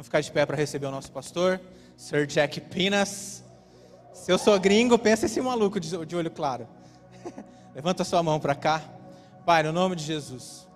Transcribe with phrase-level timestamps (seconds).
[0.00, 1.60] Vamos ficar de pé para receber o nosso pastor,
[1.94, 3.44] Sir Jack Pinas.
[4.14, 6.66] Se eu sou gringo, pensa esse maluco de olho claro.
[7.76, 8.82] Levanta sua mão para cá.
[9.44, 10.66] Pai, no nome de Jesus.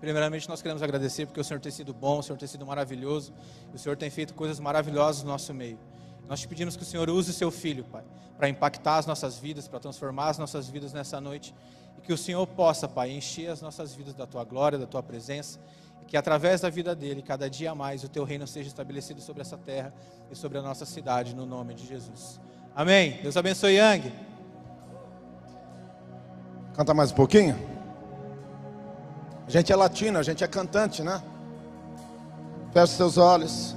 [0.00, 3.34] Primeiramente, nós queremos agradecer porque o Senhor tem sido bom, o Senhor tem sido maravilhoso,
[3.74, 5.78] o Senhor tem feito coisas maravilhosas no nosso meio.
[6.26, 8.04] Nós te pedimos que o Senhor use o seu filho, Pai,
[8.38, 11.54] para impactar as nossas vidas, para transformar as nossas vidas nessa noite.
[11.98, 15.02] E que o Senhor possa, Pai, encher as nossas vidas da tua glória, da tua
[15.02, 15.60] presença.
[16.06, 19.56] Que através da vida dele, cada dia mais, o teu reino seja estabelecido sobre essa
[19.56, 19.92] terra
[20.30, 22.40] e sobre a nossa cidade, no nome de Jesus.
[22.74, 23.18] Amém.
[23.22, 24.12] Deus abençoe, Yang.
[26.74, 27.56] Canta mais um pouquinho.
[29.46, 31.22] A gente é latino, a gente é cantante, né?
[32.72, 33.74] Feche seus olhos.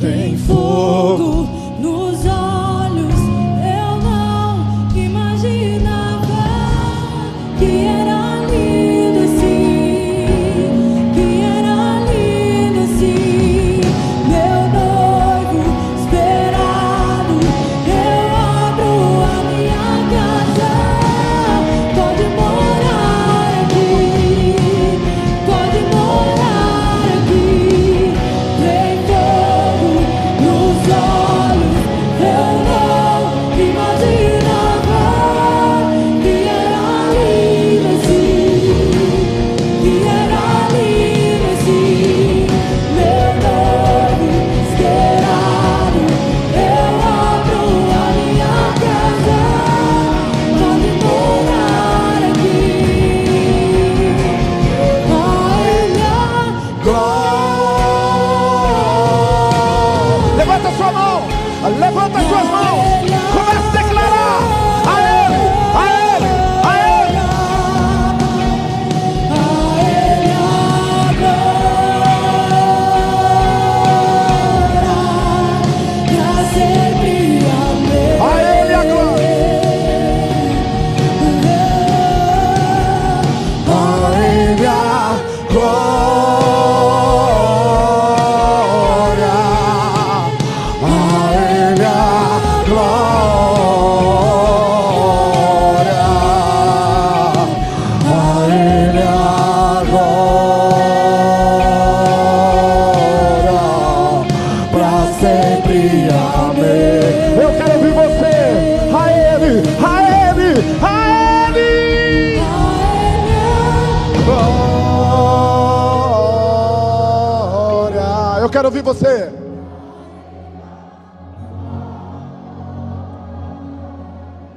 [0.00, 2.71] Tem fogo nos olhos.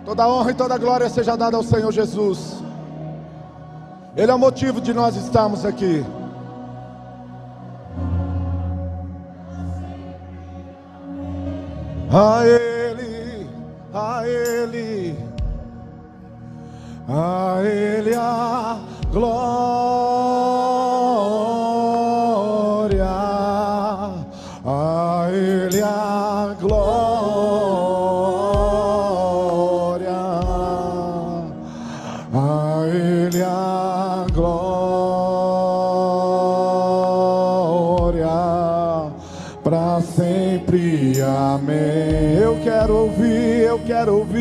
[0.06, 2.64] Toda honra e toda glória seja dada ao Senhor Jesus.
[4.16, 6.06] Ele é o motivo de nós estarmos aqui.
[12.14, 13.50] A Ele,
[13.92, 15.18] a Ele,
[17.10, 18.80] a Ele a
[19.12, 19.65] glória,
[43.86, 44.35] quero ouvir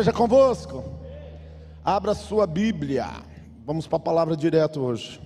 [0.00, 0.82] seja convosco.
[1.84, 3.06] Abra sua Bíblia.
[3.66, 5.20] Vamos para a palavra direto hoje.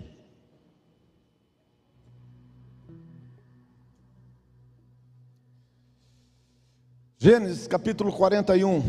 [7.16, 8.82] Gênesis capítulo 41.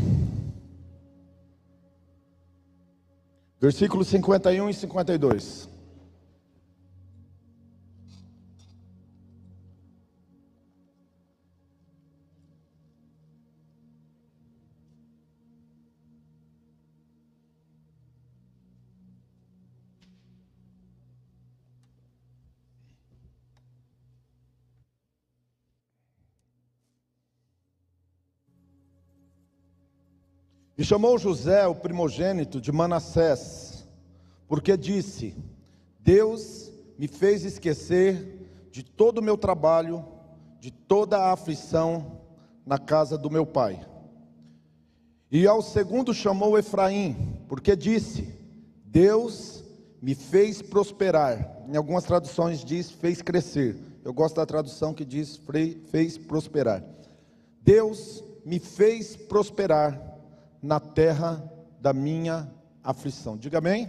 [3.60, 5.75] Versículos 51 e 52.
[30.86, 33.84] Chamou José, o primogênito de Manassés,
[34.46, 35.36] porque disse:
[35.98, 40.04] Deus me fez esquecer de todo o meu trabalho,
[40.60, 42.20] de toda a aflição
[42.64, 43.84] na casa do meu pai.
[45.28, 48.32] E ao segundo chamou Efraim, porque disse:
[48.84, 49.64] Deus
[50.00, 51.64] me fez prosperar.
[51.68, 53.76] Em algumas traduções diz fez crescer.
[54.04, 55.40] Eu gosto da tradução que diz
[55.90, 56.84] fez prosperar.
[57.60, 60.15] Deus me fez prosperar
[60.66, 61.42] na terra
[61.80, 62.52] da minha
[62.82, 63.36] aflição.
[63.36, 63.88] Diga amém.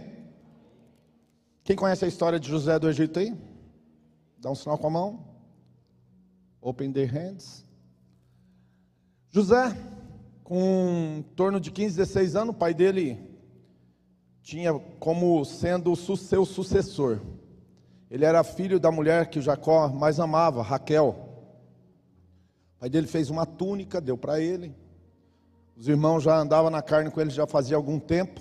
[1.64, 3.36] Quem conhece a história de José do Egito aí?
[4.38, 5.24] Dá um sinal com a mão.
[6.60, 7.66] Open their hands.
[9.30, 9.76] José,
[10.44, 13.28] com em torno de 15, 16 anos, o pai dele
[14.40, 17.20] tinha como sendo o seu sucessor.
[18.10, 21.08] Ele era filho da mulher que Jacó mais amava, Raquel.
[22.76, 24.74] O pai dele fez uma túnica, deu para ele.
[25.78, 28.40] Os irmãos já andavam na carne com ele já fazia algum tempo.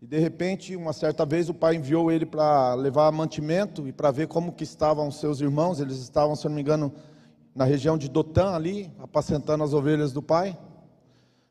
[0.00, 4.10] E de repente, uma certa vez, o pai enviou ele para levar mantimento e para
[4.10, 5.78] ver como que estavam seus irmãos.
[5.78, 6.90] Eles estavam, se não me engano,
[7.54, 10.58] na região de Dotã ali, apacentando as ovelhas do pai.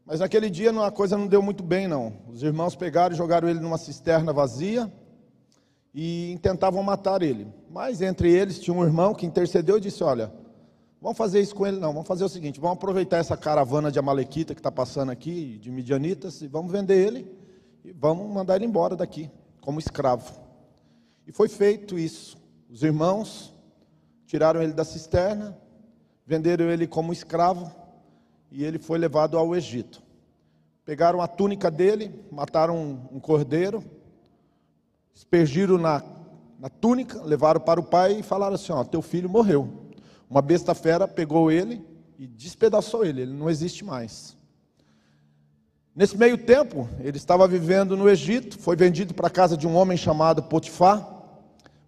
[0.04, 2.14] Mas naquele dia a coisa não deu muito bem, não.
[2.28, 4.92] Os irmãos pegaram e jogaram ele numa cisterna vazia
[5.94, 7.46] e tentavam matar ele.
[7.70, 10.32] Mas entre eles tinha um irmão que intercedeu e disse: Olha,
[11.02, 11.94] Vamos fazer isso com ele, não.
[11.94, 15.72] Vamos fazer o seguinte: vamos aproveitar essa caravana de Amalequita que está passando aqui, de
[15.72, 17.32] Midianitas, e vamos vender ele
[17.84, 19.30] e vamos mandar ele embora daqui,
[19.62, 20.40] como escravo.
[21.26, 22.38] E foi feito isso.
[22.70, 23.54] Os irmãos
[24.26, 25.58] tiraram ele da cisterna,
[26.26, 27.72] venderam ele como escravo
[28.52, 30.02] e ele foi levado ao Egito.
[30.84, 33.84] Pegaram a túnica dele, mataram um, cordeiro,
[35.14, 36.04] espergiram na,
[36.60, 39.87] na túnica, levaram para o pai e falaram assim: Ó, teu filho morreu.
[40.30, 41.82] Uma besta fera pegou ele
[42.20, 44.36] e despedaçou ele, ele não existe mais.
[45.96, 49.76] Nesse meio tempo, ele estava vivendo no Egito, foi vendido para a casa de um
[49.76, 51.16] homem chamado Potifar.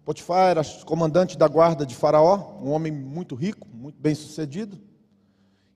[0.04, 4.80] Potifar era comandante da guarda de Faraó, um homem muito rico, muito bem sucedido.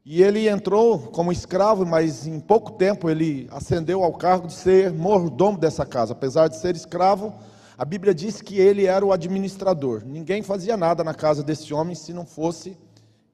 [0.04, 4.92] E ele entrou como escravo, mas em pouco tempo ele ascendeu ao cargo de ser
[4.92, 6.12] mordomo dessa casa.
[6.12, 7.32] Apesar de ser escravo,
[7.76, 10.04] a Bíblia diz que ele era o administrador.
[10.04, 12.76] Ninguém fazia nada na casa desse homem se não fosse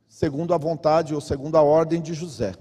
[0.09, 2.55] segundo a vontade ou segundo a ordem de José.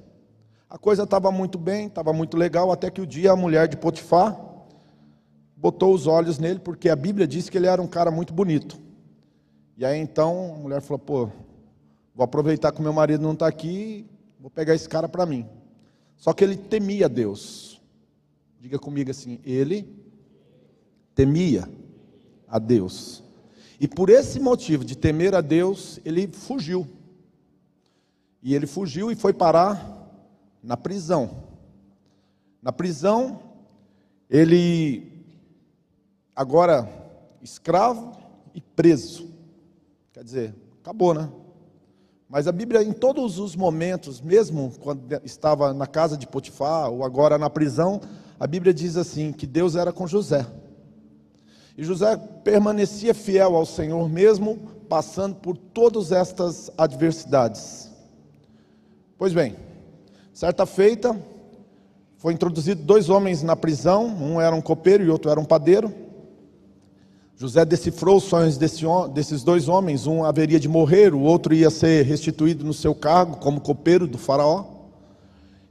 [0.70, 3.78] A coisa estava muito bem, estava muito legal, até que o dia a mulher de
[3.78, 4.40] Potifar
[5.56, 8.80] botou os olhos nele, porque a Bíblia diz que ele era um cara muito bonito.
[9.78, 11.30] E aí então a mulher falou: pô,
[12.14, 14.06] vou aproveitar que meu marido não está aqui,
[14.40, 15.48] vou pegar esse cara para mim.
[16.18, 17.82] Só que ele temia Deus.
[18.60, 19.88] Diga comigo assim: ele
[21.20, 21.68] temia
[22.48, 23.22] a Deus.
[23.78, 26.88] E por esse motivo de temer a Deus, ele fugiu.
[28.42, 30.08] E ele fugiu e foi parar
[30.64, 31.44] na prisão.
[32.62, 33.38] Na prisão,
[34.30, 35.12] ele
[36.34, 36.88] agora
[37.42, 38.18] escravo
[38.56, 39.28] e preso.
[40.14, 41.30] Quer dizer, acabou, né?
[42.30, 47.04] Mas a Bíblia, em todos os momentos, mesmo quando estava na casa de Potifar ou
[47.04, 48.00] agora na prisão,
[48.40, 50.48] a Bíblia diz assim: que Deus era com José.
[51.80, 54.60] E José permanecia fiel ao Senhor, mesmo
[54.90, 57.90] passando por todas estas adversidades.
[59.18, 59.56] Pois bem,
[60.34, 61.18] certa feita,
[62.18, 65.94] foi introduzido dois homens na prisão, um era um copeiro e outro era um padeiro.
[67.38, 68.84] José decifrou os sonhos desse,
[69.14, 73.38] desses dois homens, um haveria de morrer, o outro ia ser restituído no seu cargo
[73.38, 74.66] como copeiro do faraó.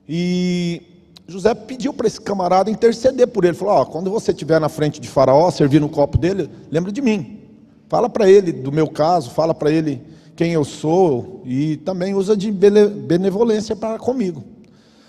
[0.09, 0.98] E
[1.31, 3.55] José pediu para esse camarada interceder por ele.
[3.55, 7.41] Falou: quando você estiver na frente de Faraó, servir no copo dele, lembra de mim.
[7.87, 10.03] Fala para ele do meu caso, fala para ele
[10.35, 14.43] quem eu sou e também usa de benevolência para comigo.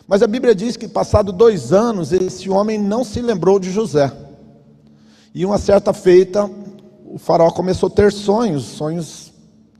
[0.05, 4.11] Mas a Bíblia diz que, passado dois anos, esse homem não se lembrou de José.
[5.33, 6.49] E uma certa feita,
[7.05, 9.28] o faraó começou a ter sonhos, sonhos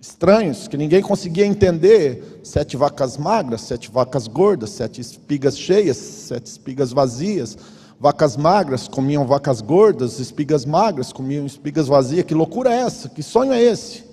[0.09, 2.41] estranhos que ninguém conseguia entender.
[2.43, 7.57] Sete vacas magras, sete vacas gordas, sete espigas cheias, sete espigas vazias.
[7.99, 12.25] Vacas magras comiam vacas gordas, espigas magras comiam espigas vazias.
[12.25, 13.09] Que loucura é essa?
[13.09, 14.03] Que sonho é esse?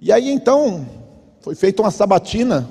[0.00, 0.86] E aí então
[1.40, 2.68] foi feita uma sabatina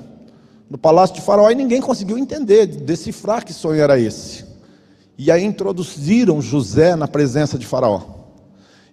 [0.68, 4.44] no palácio de Faraó e ninguém conseguiu entender, decifrar que sonho era esse.
[5.16, 8.15] E aí introduziram José na presença de Faraó.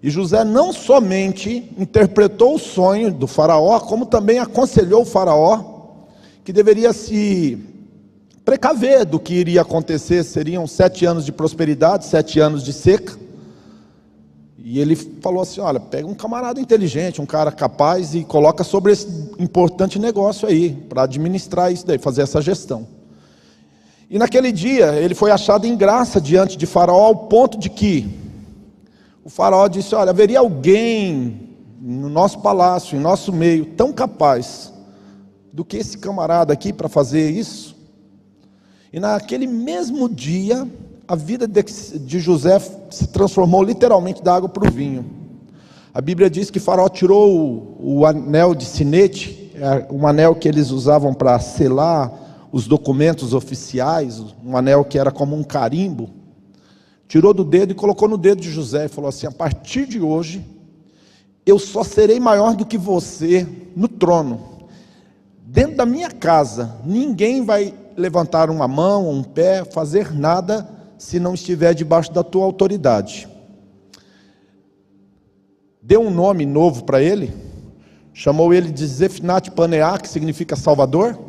[0.04, 5.72] E José não somente interpretou o sonho do Faraó, como também aconselhou o Faraó
[6.44, 7.58] que deveria se
[8.44, 10.26] precaver do que iria acontecer.
[10.26, 13.18] Seriam sete anos de prosperidade, sete anos de seca.
[14.58, 18.92] E ele falou assim: olha, pega um camarada inteligente, um cara capaz e coloca sobre
[18.92, 19.08] esse
[19.40, 22.86] importante negócio aí, para administrar isso daí, fazer essa gestão.
[24.10, 28.23] E naquele dia ele foi achado em graça diante de Faraó, ao ponto de que
[29.24, 31.50] o Faraó disse: Olha, haveria alguém
[31.80, 34.72] no nosso palácio, em nosso meio, tão capaz
[35.52, 37.76] do que esse camarada aqui para fazer isso?
[38.92, 40.68] E naquele mesmo dia,
[41.08, 45.06] a vida de José se transformou literalmente da água para o vinho.
[45.94, 50.72] A Bíblia diz que Faraó tirou o, anel de sinete, é um anel que eles
[50.72, 52.12] usavam para selar
[52.52, 56.10] os documentos oficiais, um anel que era como um carimbo,
[57.08, 60.00] tirou do dedo e colocou no dedo de José e falou assim: a partir de
[60.00, 60.46] hoje,
[61.46, 64.68] eu só serei maior do que você no trono.
[65.46, 70.68] Dentro da minha casa, ninguém vai levantar uma mão, um pé, fazer nada
[70.98, 73.28] se não estiver debaixo da tua autoridade.
[75.82, 77.34] Deu um nome novo para ele,
[78.14, 81.20] chamou ele de Zefinat Paneá, que significa Salvador,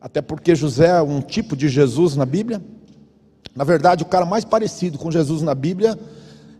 [0.00, 2.62] até porque José é um tipo de Jesus na Bíblia.
[3.54, 5.98] Na verdade, o cara mais parecido com Jesus na Bíblia,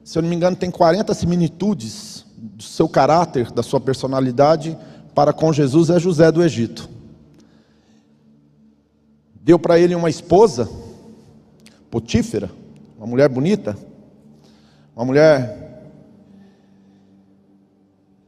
[0.05, 4.77] se eu não me engano, tem 40 similitudes do seu caráter, da sua personalidade
[5.15, 6.99] para com Jesus, é José do Egito
[9.49, 10.69] deu para ele uma esposa,
[11.91, 12.51] Potífera,
[12.99, 13.75] uma mulher bonita,
[14.95, 15.89] uma mulher.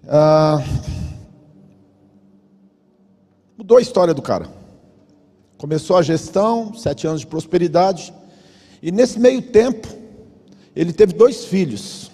[0.08, 0.64] Ah,
[3.58, 4.48] mudou a história do cara.
[5.58, 8.14] Começou a gestão, sete anos de prosperidade,
[8.82, 9.88] e nesse meio tempo,
[10.74, 12.10] ele teve dois filhos.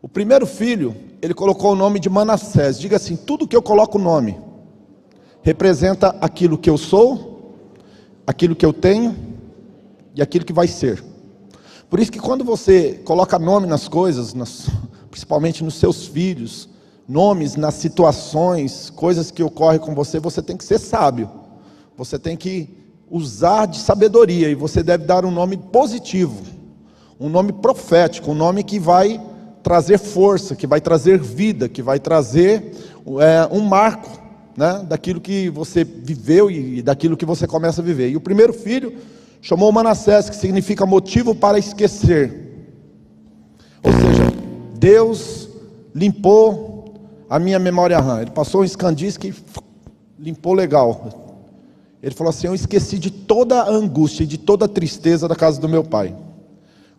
[0.00, 2.78] O primeiro filho, ele colocou o nome de Manassés.
[2.78, 4.38] Diga assim: tudo que eu coloco o nome
[5.42, 7.30] representa aquilo que eu sou
[8.30, 9.16] aquilo que eu tenho
[10.14, 11.02] e aquilo que vai ser.
[11.88, 14.68] Por isso que quando você coloca nome nas coisas, nas,
[15.10, 16.68] principalmente nos seus filhos,
[17.08, 21.28] nomes nas situações, coisas que ocorrem com você, você tem que ser sábio.
[21.96, 22.79] Você tem que
[23.10, 26.42] usar de sabedoria e você deve dar um nome positivo,
[27.18, 29.20] um nome profético, um nome que vai
[29.62, 32.72] trazer força, que vai trazer vida, que vai trazer
[33.20, 34.08] é, um marco
[34.56, 38.10] né, daquilo que você viveu e daquilo que você começa a viver.
[38.10, 38.94] E o primeiro filho
[39.42, 42.48] chamou Manassés, que significa motivo para esquecer.
[43.82, 44.32] Ou seja,
[44.78, 45.48] Deus
[45.94, 46.94] limpou
[47.28, 48.22] a minha memória RAM.
[48.22, 49.34] Ele passou um escandis que
[50.18, 51.29] limpou legal.
[52.02, 55.36] Ele falou assim: Eu esqueci de toda a angústia e de toda a tristeza da
[55.36, 56.14] casa do meu pai.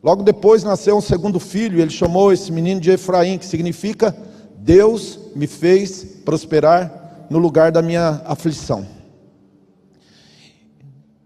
[0.03, 4.15] Logo depois nasceu um segundo filho, e ele chamou esse menino de Efraim, que significa
[4.57, 8.85] Deus me fez prosperar no lugar da minha aflição.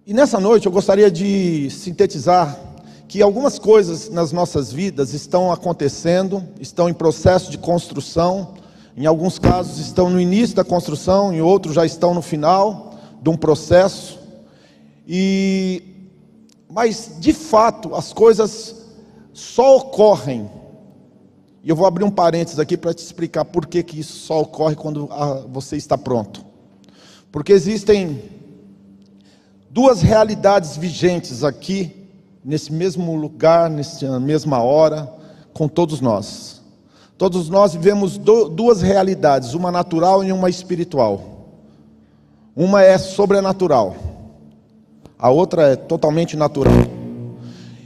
[0.05, 2.59] E nessa noite eu gostaria de sintetizar
[3.07, 8.55] que algumas coisas nas nossas vidas estão acontecendo, estão em processo de construção,
[8.95, 12.84] em alguns casos estão no início da construção, em outros já estão no final
[13.25, 14.19] de um processo.
[15.07, 15.81] E
[16.69, 18.85] mas de fato as coisas
[19.33, 20.49] só ocorrem
[21.63, 24.41] e eu vou abrir um parênteses aqui para te explicar por que, que isso só
[24.41, 26.45] ocorre quando ah, você está pronto.
[27.31, 28.21] Porque existem
[29.71, 32.07] duas realidades vigentes aqui,
[32.43, 35.11] nesse mesmo lugar, nessa mesma hora,
[35.55, 36.61] com todos nós.
[37.17, 41.34] Todos nós vivemos duas realidades, uma natural e uma espiritual.
[42.55, 43.95] Uma é sobrenatural,
[45.19, 46.73] a outra é totalmente natural.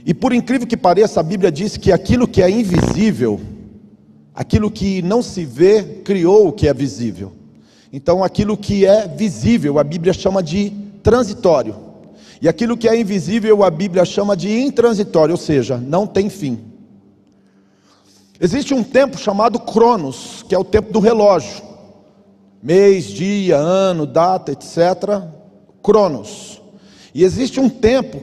[0.06, 3.40] E por incrível que pareça, a Bíblia diz que aquilo que é invisível
[4.34, 7.32] Aquilo que não se vê criou o que é visível.
[7.92, 10.70] Então, aquilo que é visível, a Bíblia chama de
[11.02, 11.76] transitório.
[12.40, 16.58] E aquilo que é invisível, a Bíblia chama de intransitório, ou seja, não tem fim.
[18.40, 21.62] Existe um tempo chamado Cronos, que é o tempo do relógio.
[22.62, 25.22] Mês, dia, ano, data, etc.
[25.82, 26.60] Cronos.
[27.14, 28.20] E existe um tempo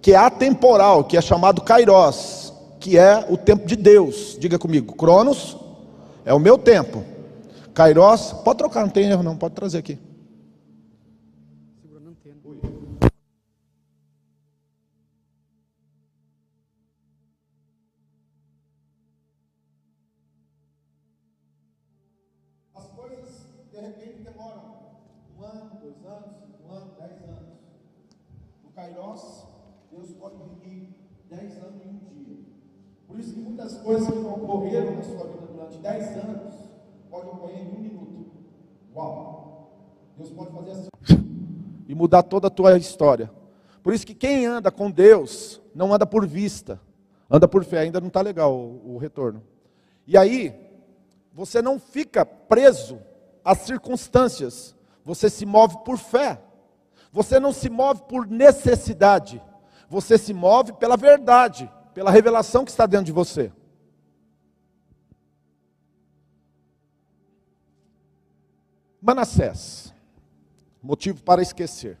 [0.00, 4.36] que é atemporal, que é chamado Kairos que é o tempo de Deus.
[4.38, 5.56] Diga comigo, Cronos
[6.24, 7.04] é o meu tempo.
[7.72, 9.98] Kairos, pode trocar, não tem erro não, pode trazer aqui.
[25.92, 27.52] Dois anos, cinco anos, dez anos.
[28.64, 29.46] No Kairos,
[29.90, 30.88] Deus pode reunir
[31.28, 32.44] dez anos em um dia.
[33.06, 36.54] Por isso que muitas coisas que ocorreram na sua vida durante dez anos,
[37.10, 38.32] pode ocorrer em um minuto.
[38.94, 39.70] Uau!
[40.16, 40.88] Deus pode fazer assim.
[41.88, 43.30] E mudar toda a tua história.
[43.82, 46.80] Por isso que quem anda com Deus, não anda por vista,
[47.28, 47.80] anda por fé.
[47.80, 49.42] Ainda não está legal o, o retorno.
[50.06, 50.54] E aí,
[51.32, 52.98] você não fica preso
[53.44, 56.40] às circunstâncias, você se move por fé.
[57.12, 59.42] Você não se move por necessidade,
[59.86, 63.52] você se move pela verdade, pela revelação que está dentro de você.
[69.00, 69.92] Manassés,
[70.82, 71.98] motivo para esquecer.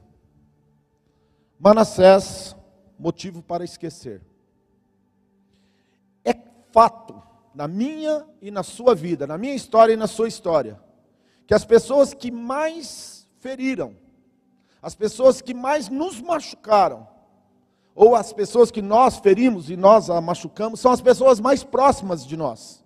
[1.58, 2.56] Manassés,
[2.98, 4.22] motivo para esquecer.
[6.24, 6.32] É
[6.72, 7.22] fato
[7.54, 10.80] na minha e na sua vida, na minha história e na sua história,
[11.46, 13.96] que as pessoas que mais feriram,
[14.80, 17.06] as pessoas que mais nos machucaram,
[17.94, 22.26] ou as pessoas que nós ferimos e nós a machucamos, são as pessoas mais próximas
[22.26, 22.82] de nós.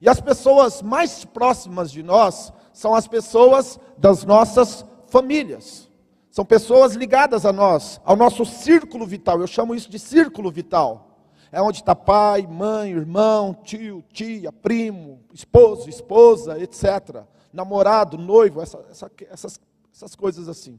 [0.00, 5.90] E as pessoas mais próximas de nós são as pessoas das nossas famílias.
[6.30, 9.40] São pessoas ligadas a nós, ao nosso círculo vital.
[9.40, 11.18] Eu chamo isso de círculo vital.
[11.52, 17.24] É onde está pai, mãe, irmão, tio, tia, primo, esposo, esposa, etc.
[17.52, 19.60] Namorado, noivo, essa, essa, essas,
[19.92, 20.78] essas coisas assim.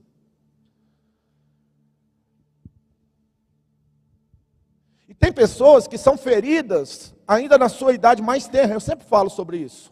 [5.07, 8.73] E tem pessoas que são feridas ainda na sua idade mais tenra.
[8.73, 9.91] Eu sempre falo sobre isso.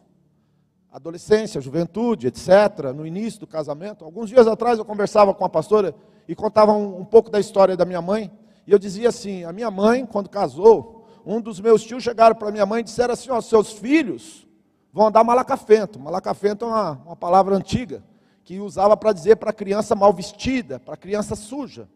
[0.92, 2.94] Adolescência, juventude, etc.
[2.96, 4.06] No início do casamento.
[4.06, 5.94] Alguns dias atrás eu conversava com a pastora
[6.28, 8.32] e contava um, um pouco da história da minha mãe.
[8.66, 12.52] E eu dizia assim: a minha mãe, quando casou, um dos meus tios chegaram para
[12.52, 14.48] minha mãe e disseram assim: ó, seus filhos
[14.92, 16.00] vão andar malacafento.
[16.00, 18.04] Malacafento é uma, uma palavra antiga
[18.44, 21.88] que usava para dizer para criança mal vestida, para criança suja.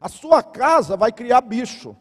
[0.00, 1.96] A sua casa vai criar bicho.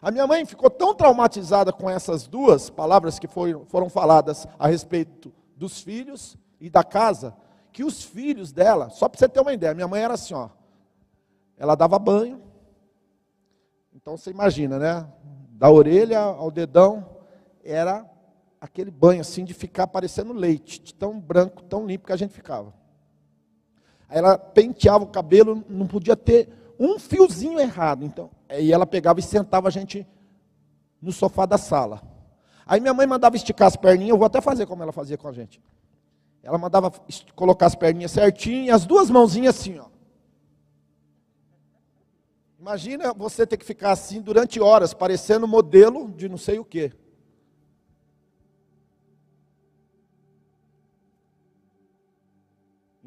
[0.00, 4.66] A minha mãe ficou tão traumatizada com essas duas palavras que foram, foram faladas a
[4.66, 7.36] respeito dos filhos e da casa,
[7.72, 10.48] que os filhos dela, só para você ter uma ideia, minha mãe era assim, ó,
[11.56, 12.40] ela dava banho,
[13.94, 15.06] então você imagina, né?
[15.50, 17.06] Da orelha ao dedão,
[17.62, 18.08] era
[18.60, 22.34] aquele banho assim de ficar parecendo leite, de tão branco, tão limpo que a gente
[22.34, 22.74] ficava.
[24.08, 28.04] Aí ela penteava o cabelo, não podia ter um fiozinho errado.
[28.04, 30.06] Então, e ela pegava e sentava a gente
[31.00, 32.02] no sofá da sala.
[32.66, 35.28] Aí minha mãe mandava esticar as perninhas, eu vou até fazer como ela fazia com
[35.28, 35.60] a gente.
[36.42, 36.92] Ela mandava
[37.34, 39.86] colocar as perninhas certinho as duas mãozinhas assim, ó.
[42.58, 46.92] Imagina você ter que ficar assim durante horas, parecendo modelo de não sei o quê.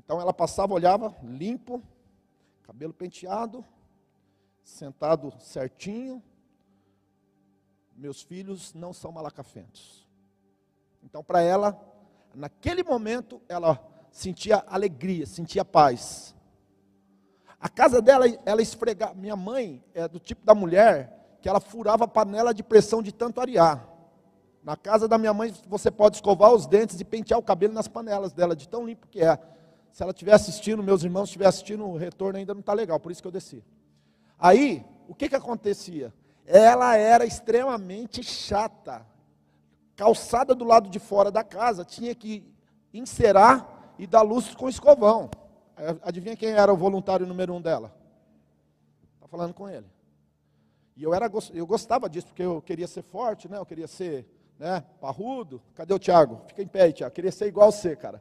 [0.03, 1.81] Então ela passava, olhava, limpo,
[2.63, 3.63] cabelo penteado,
[4.63, 6.21] sentado certinho.
[7.95, 10.07] Meus filhos não são malacafentos.
[11.03, 11.79] Então, para ela,
[12.33, 13.79] naquele momento, ela
[14.11, 16.33] sentia alegria, sentia paz.
[17.59, 19.13] A casa dela, ela esfregava.
[19.13, 23.11] Minha mãe é do tipo da mulher que ela furava a panela de pressão de
[23.11, 23.87] tanto arear.
[24.63, 27.87] Na casa da minha mãe, você pode escovar os dentes e pentear o cabelo nas
[27.87, 29.37] panelas dela, de tão limpo que é.
[29.93, 33.11] Se ela estiver assistindo, meus irmãos estiver assistindo, o retorno ainda não está legal, por
[33.11, 33.63] isso que eu desci.
[34.39, 36.11] Aí, o que, que acontecia?
[36.47, 39.05] Ela era extremamente chata.
[39.95, 42.43] Calçada do lado de fora da casa, tinha que
[42.91, 45.29] encerar e dar luz com escovão.
[46.01, 47.95] Adivinha quem era o voluntário número um dela?
[49.13, 49.85] Está falando com ele.
[50.97, 53.59] E eu, era, eu gostava disso, porque eu queria ser forte, né?
[53.59, 54.27] eu queria ser
[54.57, 55.61] né, parrudo.
[55.75, 56.41] Cadê o Tiago?
[56.47, 57.13] Fica em pé, Tiago.
[57.13, 58.19] Queria ser igual você, cara.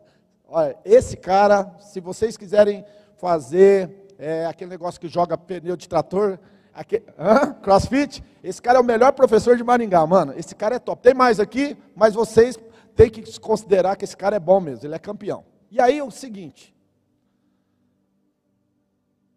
[0.55, 2.85] Olha, esse cara, se vocês quiserem
[3.17, 6.39] fazer é, aquele negócio que joga pneu de trator,
[6.75, 7.55] aquele, hã?
[7.55, 10.35] crossfit, esse cara é o melhor professor de Maringá, mano.
[10.37, 11.01] Esse cara é top.
[11.01, 12.59] Tem mais aqui, mas vocês
[12.95, 15.43] têm que considerar que esse cara é bom mesmo, ele é campeão.
[15.71, 16.77] E aí é o seguinte,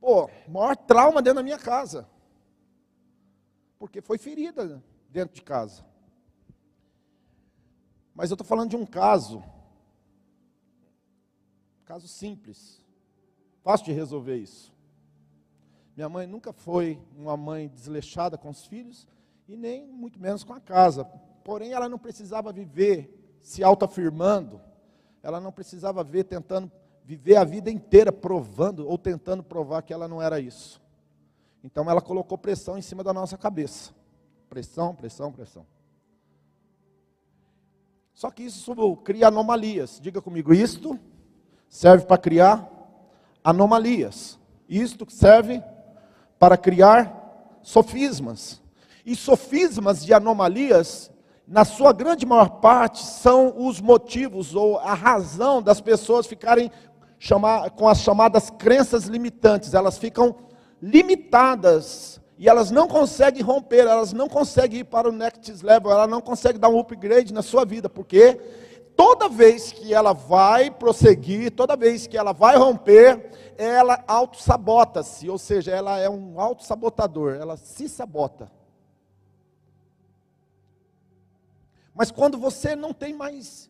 [0.01, 2.09] pô, maior trauma dentro da minha casa,
[3.79, 5.81] porque foi ferida dentro de casa.
[8.13, 9.41] Mas eu estou falando de um caso
[11.85, 12.83] Caso simples.
[13.63, 14.73] Fácil de resolver isso.
[15.95, 19.07] Minha mãe nunca foi uma mãe desleixada com os filhos
[19.47, 21.05] e nem muito menos com a casa.
[21.43, 24.59] Porém, ela não precisava viver se autoafirmando.
[25.21, 26.71] ela não precisava ver tentando
[27.03, 30.81] viver a vida inteira provando ou tentando provar que ela não era isso.
[31.63, 33.93] Então ela colocou pressão em cima da nossa cabeça.
[34.49, 35.65] Pressão, pressão, pressão.
[38.13, 39.99] Só que isso cria anomalias.
[40.01, 40.99] Diga comigo, isto
[41.69, 42.69] serve para criar
[43.43, 44.39] anomalias.
[44.67, 45.61] Isto serve
[46.39, 48.61] para criar sofismas.
[49.05, 51.11] E sofismas de anomalias,
[51.47, 56.71] na sua grande maior parte, são os motivos ou a razão das pessoas ficarem
[57.19, 59.73] chamar, com as chamadas crenças limitantes.
[59.73, 60.35] Elas ficam
[60.81, 66.07] limitadas e elas não conseguem romper, elas não conseguem ir para o next level, ela
[66.07, 68.39] não consegue dar um upgrade na sua vida, porque
[68.95, 75.37] toda vez que ela vai prosseguir, toda vez que ela vai romper, ela auto-sabota-se, ou
[75.37, 78.51] seja, ela é um auto-sabotador, ela se sabota.
[81.93, 83.69] Mas quando você não tem mais,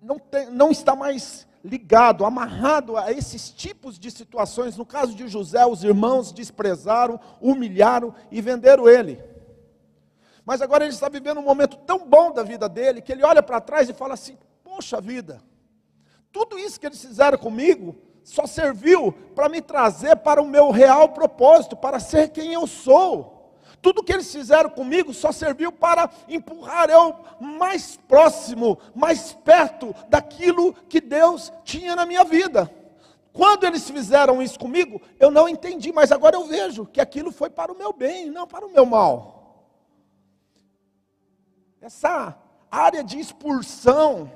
[0.00, 4.76] não, tem, não está mais ligado, amarrado a esses tipos de situações.
[4.76, 9.33] No caso de José, os irmãos desprezaram, humilharam e venderam ele.
[10.44, 13.42] Mas agora ele está vivendo um momento tão bom da vida dele que ele olha
[13.42, 15.40] para trás e fala assim: Poxa vida,
[16.30, 21.10] tudo isso que eles fizeram comigo só serviu para me trazer para o meu real
[21.10, 23.34] propósito, para ser quem eu sou.
[23.80, 30.72] Tudo que eles fizeram comigo só serviu para empurrar eu mais próximo, mais perto daquilo
[30.88, 32.70] que Deus tinha na minha vida.
[33.30, 37.50] Quando eles fizeram isso comigo, eu não entendi, mas agora eu vejo que aquilo foi
[37.50, 39.33] para o meu bem, não para o meu mal.
[41.84, 42.34] Essa
[42.70, 44.32] área de expulsão,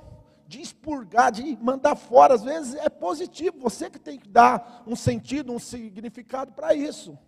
[0.46, 4.94] de expurgar, de mandar fora, às vezes é positivo, você que tem que dar um
[4.94, 7.18] sentido, um significado para isso.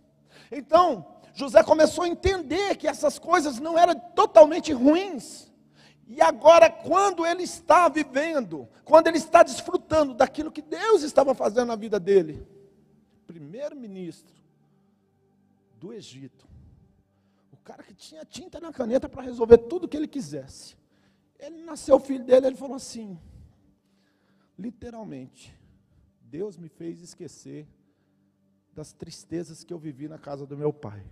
[0.51, 5.51] Então, José começou a entender que essas coisas não eram totalmente ruins.
[6.07, 11.69] E agora, quando ele está vivendo, quando ele está desfrutando daquilo que Deus estava fazendo
[11.69, 12.47] na vida dele,
[13.25, 14.35] primeiro-ministro
[15.79, 16.50] do Egito,
[17.63, 20.75] cara que tinha tinta na caneta para resolver tudo o que ele quisesse,
[21.39, 23.19] ele nasceu filho dele, ele falou assim:
[24.57, 25.57] literalmente,
[26.21, 27.67] Deus me fez esquecer
[28.73, 31.03] das tristezas que eu vivi na casa do meu pai.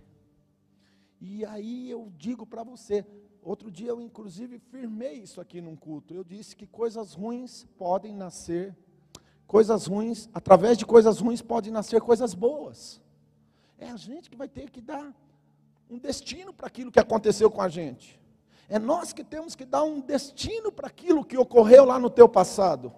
[1.20, 3.04] E aí eu digo para você,
[3.42, 6.14] outro dia eu inclusive firmei isso aqui num culto.
[6.14, 8.74] Eu disse que coisas ruins podem nascer,
[9.46, 13.00] coisas ruins, através de coisas ruins podem nascer coisas boas.
[13.76, 15.14] É a gente que vai ter que dar
[15.90, 18.20] um destino para aquilo que aconteceu com a gente.
[18.68, 22.28] É nós que temos que dar um destino para aquilo que ocorreu lá no teu
[22.28, 22.92] passado.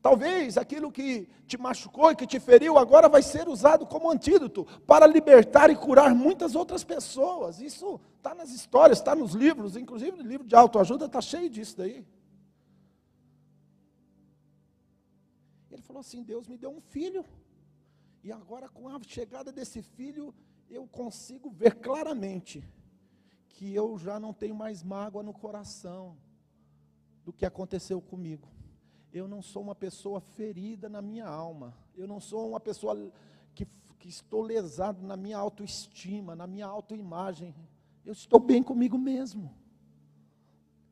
[0.00, 4.64] Talvez aquilo que te machucou e que te feriu agora vai ser usado como antídoto
[4.86, 7.60] para libertar e curar muitas outras pessoas.
[7.60, 11.76] Isso está nas histórias, está nos livros, inclusive no livro de autoajuda está cheio disso
[11.76, 12.06] daí.
[15.70, 17.24] Ele falou assim: Deus me deu um filho,
[18.24, 20.34] e agora com a chegada desse filho,
[20.68, 22.62] eu consigo ver claramente
[23.48, 26.16] que eu já não tenho mais mágoa no coração
[27.24, 28.48] do que aconteceu comigo.
[29.12, 33.10] Eu não sou uma pessoa ferida na minha alma, eu não sou uma pessoa
[33.54, 33.66] que,
[33.98, 37.54] que estou lesado na minha autoestima, na minha autoimagem,
[38.04, 39.54] eu estou bem comigo mesmo.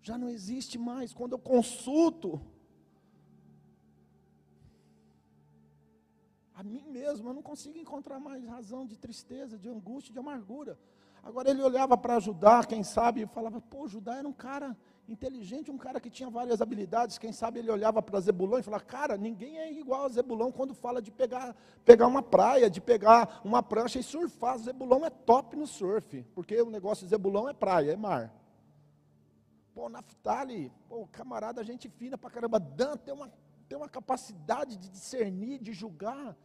[0.02, 2.40] Já não existe mais, quando eu consulto
[6.54, 10.78] a mim mesmo, eu não consigo encontrar mais razão de tristeza, de angústia, de amargura.
[11.22, 14.76] Agora ele olhava para ajudar, quem sabe, e falava, pô, Judá era um cara
[15.08, 17.18] inteligente, um cara que tinha várias habilidades.
[17.18, 20.74] Quem sabe ele olhava para Zebulão e falava: Cara, ninguém é igual a Zebulão quando
[20.74, 24.58] fala de pegar, pegar uma praia, de pegar uma prancha e surfar.
[24.58, 28.32] Zebulão é top no surf, porque o negócio de Zebulão é praia, é mar.
[29.74, 32.60] Pô, Naftali, pô, camarada, gente fina pra caramba.
[32.60, 33.30] Dan tem uma,
[33.68, 36.36] tem uma capacidade de discernir, de julgar.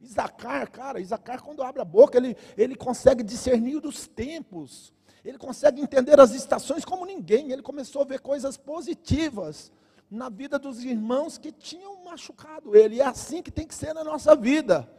[0.00, 4.92] Isacar, cara, Isacar, quando abre a boca, ele, ele consegue discernir dos tempos
[5.24, 7.52] ele consegue entender as estações como ninguém.
[7.52, 9.70] Ele começou a ver coisas positivas
[10.10, 12.96] na vida dos irmãos que tinham machucado ele.
[12.96, 14.90] E é assim que tem que ser na nossa vida.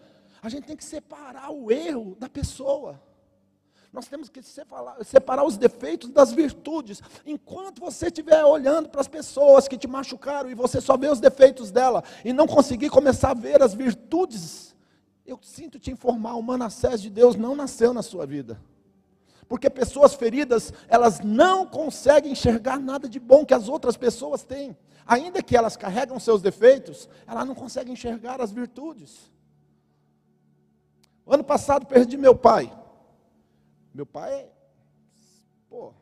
[0.41, 3.02] A gente tem que separar o erro da pessoa.
[3.91, 7.02] Nós temos que separar, os defeitos das virtudes.
[7.25, 11.19] Enquanto você estiver olhando para as pessoas que te machucaram e você só vê os
[11.19, 14.75] defeitos dela e não conseguir começar a ver as virtudes,
[15.25, 18.60] eu sinto te informar, o Manassés de Deus não nasceu na sua vida
[19.49, 24.78] porque pessoas feridas, elas não conseguem enxergar nada de bom que as outras pessoas têm.
[25.08, 29.32] Ainda que elas carregam seus defeitos, elas não conseguem enxergar as virtudes.
[31.25, 32.71] Ano passado perdi meu pai.
[33.93, 34.52] Meu pai,
[35.67, 35.93] pô,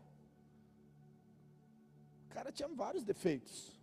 [2.25, 3.77] O cara tinha vários defeitos.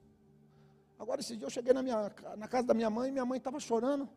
[0.99, 3.39] Agora, esse dia eu cheguei na, minha, na casa da minha mãe e minha mãe
[3.39, 4.09] estava chorando.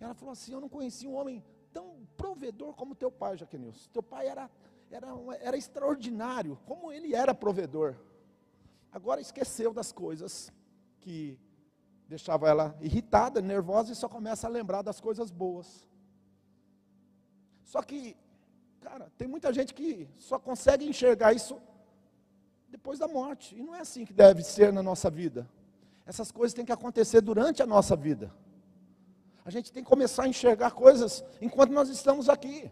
[0.00, 3.90] E ela falou assim: Eu não conhecia um homem tão provedor como teu pai, Jaquenilson.
[3.92, 4.50] Teu pai era,
[4.90, 5.08] era,
[5.40, 7.96] era extraordinário, como ele era provedor.
[8.90, 10.50] Agora esqueceu das coisas
[11.00, 11.38] que
[12.08, 15.86] deixava ela irritada, nervosa e só começa a lembrar das coisas boas.
[17.64, 18.16] Só que,
[18.80, 21.60] cara, tem muita gente que só consegue enxergar isso
[22.68, 23.56] depois da morte.
[23.56, 25.48] E não é assim que deve ser na nossa vida.
[26.06, 28.32] Essas coisas têm que acontecer durante a nossa vida.
[29.44, 32.70] A gente tem que começar a enxergar coisas enquanto nós estamos aqui.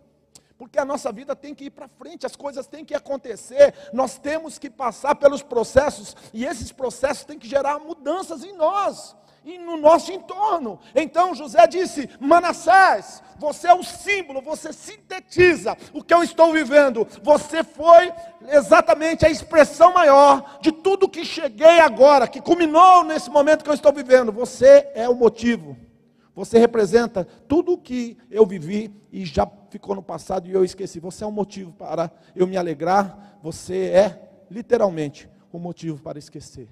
[0.59, 4.19] Porque a nossa vida tem que ir para frente, as coisas têm que acontecer, nós
[4.19, 9.15] temos que passar pelos processos, e esses processos têm que gerar mudanças em nós
[9.47, 10.81] e no nosso entorno.
[10.93, 17.07] Então José disse: Manassés, você é o símbolo, você sintetiza o que eu estou vivendo.
[17.23, 18.13] Você foi
[18.49, 23.75] exatamente a expressão maior de tudo que cheguei agora, que culminou nesse momento que eu
[23.75, 24.33] estou vivendo.
[24.33, 25.77] Você é o motivo.
[26.35, 30.99] Você representa tudo o que eu vivi e já ficou no passado e eu esqueci.
[30.99, 33.39] Você é um motivo para eu me alegrar.
[33.43, 36.69] Você é literalmente o motivo para esquecer.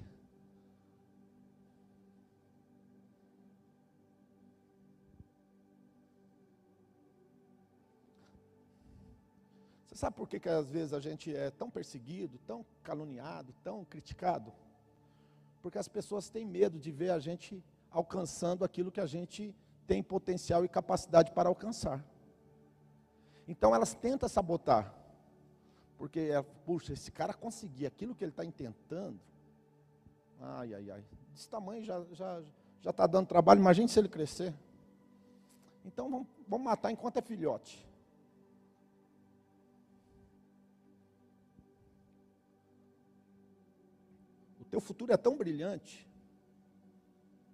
[9.95, 14.51] Sabe por que, que às vezes a gente é tão perseguido, tão caluniado, tão criticado?
[15.61, 19.55] Porque as pessoas têm medo de ver a gente alcançando aquilo que a gente
[19.87, 22.05] tem potencial e capacidade para alcançar.
[23.47, 24.93] Então elas tentam sabotar.
[25.97, 29.17] Porque, é, puxa, esse cara conseguir aquilo que ele está intentando.
[30.41, 31.05] Ai, ai, ai.
[31.31, 32.43] Desse tamanho já está já,
[32.81, 34.53] já tá dando trabalho, imagine se ele crescer.
[35.85, 37.94] Então vamos, vamos matar enquanto é filhote.
[44.75, 46.05] Teu futuro é tão brilhante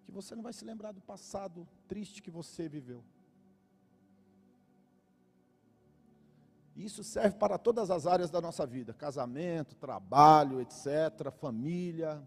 [0.04, 3.04] que você não vai se lembrar do passado triste que você viveu.
[6.76, 12.20] Isso serve para todas as áreas da nossa vida: casamento, trabalho, etc., família.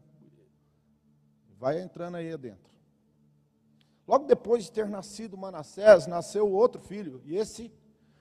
[1.58, 2.72] Vai entrando aí dentro.
[4.06, 7.72] Logo depois de ter nascido Manassés, nasceu outro filho, e esse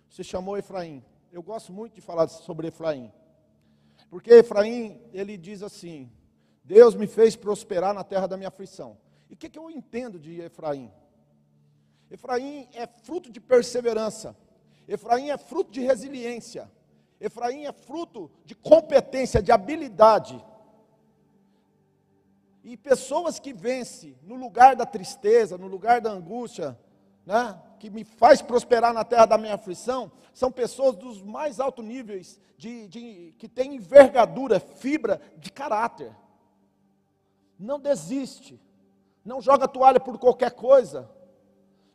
[0.10, 1.06] se chamou Efraim.
[1.32, 3.14] Eu gosto muito de falar sobre Efraim,
[4.10, 6.12] porque Efraim, ele diz assim:
[6.64, 8.98] Deus me fez prosperar na terra da minha aflição.
[9.30, 10.92] E o que, que eu entendo de Efraim?
[12.10, 14.36] Efraim é fruto de perseverança.
[14.88, 16.72] Efraim é fruto de resiliência.
[17.20, 20.44] Efraim é fruto de competência, de habilidade.
[22.64, 26.78] E pessoas que vencem no lugar da tristeza, no lugar da angústia,
[27.26, 31.84] né, que me faz prosperar na terra da minha aflição, são pessoas dos mais altos
[31.84, 36.14] níveis, de, de, que têm envergadura, fibra de caráter.
[37.64, 38.62] Não desiste,
[39.24, 41.10] não joga toalha por qualquer coisa,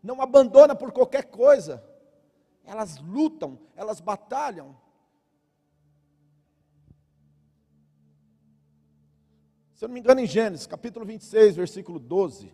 [0.02, 1.85] não abandona por qualquer coisa.
[2.64, 4.74] Elas lutam, elas batalham.
[9.74, 12.50] Se eu não me engano, em Gênesis, capítulo 26, versículo 12,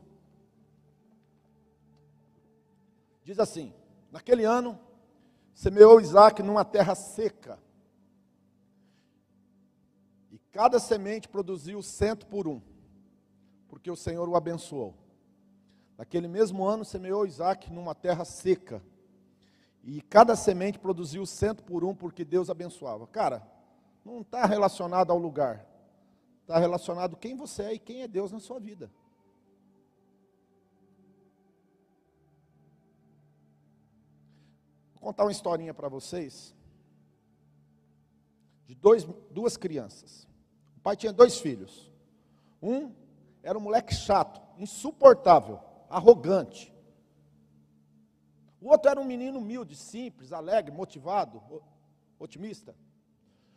[3.22, 3.72] diz assim:
[4.10, 4.76] Naquele ano,
[5.54, 7.62] semeou Isaac numa terra seca,
[10.32, 12.60] e cada semente produziu cento por um,
[13.74, 14.94] porque o Senhor o abençoou.
[15.98, 18.80] Naquele mesmo ano, semeou Isaac numa terra seca,
[19.82, 23.04] e cada semente produziu cento por um, porque Deus abençoava.
[23.08, 23.44] Cara,
[24.04, 25.66] não está relacionado ao lugar,
[26.42, 28.88] está relacionado quem você é e quem é Deus na sua vida.
[34.94, 36.54] Vou contar uma historinha para vocês
[38.68, 40.28] de dois, duas crianças.
[40.76, 41.90] O pai tinha dois filhos.
[42.62, 43.02] Um
[43.44, 46.74] era um moleque chato, insuportável, arrogante.
[48.60, 51.42] O outro era um menino humilde, simples, alegre, motivado,
[52.18, 52.74] otimista.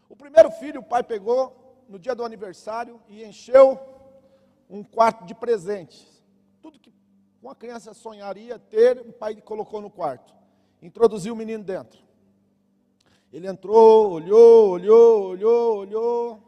[0.09, 3.79] O primeiro filho, o pai pegou no dia do aniversário e encheu
[4.69, 6.21] um quarto de presentes.
[6.61, 6.93] Tudo que
[7.41, 10.35] uma criança sonharia ter, o pai colocou no quarto.
[10.81, 12.03] Introduziu o menino dentro.
[13.31, 16.46] Ele entrou, olhou, olhou, olhou, olhou.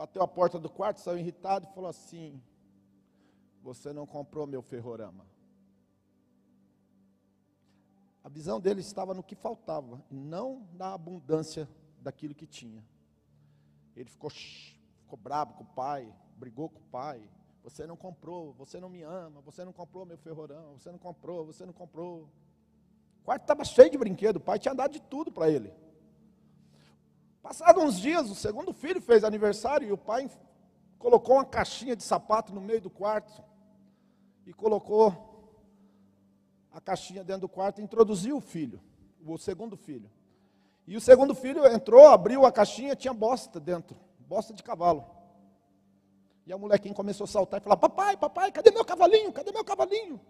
[0.00, 2.42] Bateu a porta do quarto, saiu irritado e falou assim:
[3.62, 5.26] Você não comprou meu ferrorama.
[8.24, 11.68] A visão dele estava no que faltava, não na abundância
[12.00, 12.82] daquilo que tinha.
[13.94, 17.20] Ele ficou, ficou bravo com o pai, brigou com o pai.
[17.62, 21.44] Você não comprou, você não me ama, você não comprou meu ferrorão, você não comprou,
[21.44, 22.22] você não comprou.
[23.20, 25.70] O quarto estava cheio de brinquedo, o pai tinha dado de tudo para ele.
[27.42, 30.30] Passados uns dias, o segundo filho fez aniversário e o pai
[30.98, 33.42] colocou uma caixinha de sapato no meio do quarto
[34.46, 35.30] e colocou
[36.70, 38.80] a caixinha dentro do quarto e introduziu o filho,
[39.24, 40.10] o segundo filho.
[40.86, 45.04] E o segundo filho entrou, abriu a caixinha, tinha bosta dentro, bosta de cavalo.
[46.46, 49.32] E a molequinha começou a saltar e falar: Papai, papai, cadê meu cavalinho?
[49.32, 50.20] Cadê meu cavalinho?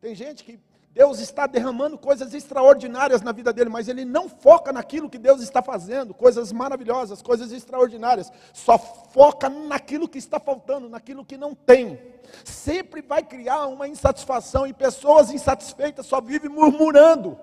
[0.00, 0.58] Tem gente que
[0.92, 5.40] Deus está derramando coisas extraordinárias na vida dele, mas ele não foca naquilo que Deus
[5.40, 8.32] está fazendo, coisas maravilhosas, coisas extraordinárias.
[8.52, 12.00] Só foca naquilo que está faltando, naquilo que não tem.
[12.44, 17.38] Sempre vai criar uma insatisfação e pessoas insatisfeitas só vivem murmurando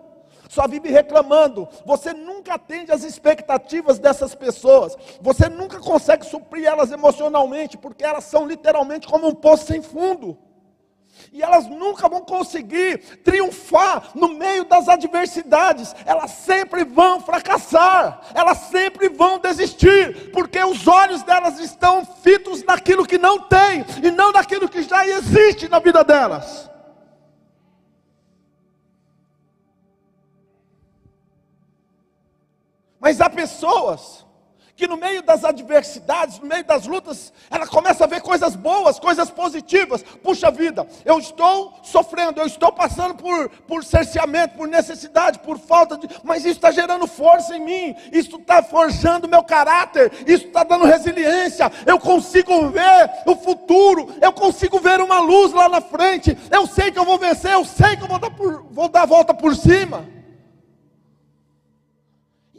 [0.50, 1.68] só vive reclamando.
[1.86, 4.96] Você nunca atende às expectativas dessas pessoas.
[5.20, 10.38] Você nunca consegue suprir elas emocionalmente, porque elas são literalmente como um poço sem fundo
[11.32, 18.58] e elas nunca vão conseguir triunfar no meio das adversidades, elas sempre vão fracassar, elas
[18.70, 24.32] sempre vão desistir, porque os olhos delas estão fitos naquilo que não tem e não
[24.32, 26.70] naquilo que já existe na vida delas.
[33.00, 34.27] Mas há pessoas
[34.78, 39.00] que no meio das adversidades, no meio das lutas, ela começa a ver coisas boas,
[39.00, 40.04] coisas positivas.
[40.04, 45.98] Puxa vida, eu estou sofrendo, eu estou passando por, por cerceamento, por necessidade, por falta
[45.98, 46.08] de.
[46.24, 50.86] Mas isso está gerando força em mim, isso está forjando meu caráter, isso está dando
[50.86, 51.72] resiliência.
[51.84, 56.38] Eu consigo ver o futuro, eu consigo ver uma luz lá na frente.
[56.52, 59.02] Eu sei que eu vou vencer, eu sei que eu vou dar, por, vou dar
[59.02, 60.17] a volta por cima.